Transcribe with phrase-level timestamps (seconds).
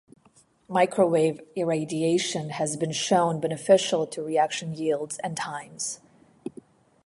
[0.67, 5.99] Microwave irradiation has been shown beneficial to reaction yields and times.